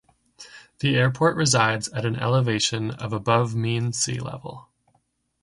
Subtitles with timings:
[0.79, 4.67] The airport resides at an elevation of above mean sea level.